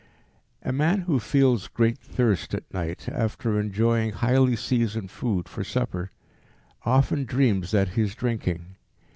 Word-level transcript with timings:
A 0.63 0.71
man 0.73 1.01
who 1.01 1.19
feels 1.19 1.67
great 1.67 1.99
thirst 1.99 2.55
at 2.55 2.73
night 2.73 3.07
after 3.07 3.59
enjoying 3.59 4.13
highly 4.13 4.55
seasoned 4.55 5.11
food 5.11 5.47
for 5.47 5.63
supper, 5.63 6.09
often 6.83 7.23
dreams 7.23 7.69
that 7.69 7.89
he 7.89 8.01
is 8.01 8.15
drinking. 8.15 8.77